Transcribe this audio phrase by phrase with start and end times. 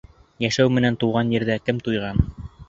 [0.45, 2.25] Йәшәү менән тыуған ерҙән кем туйған.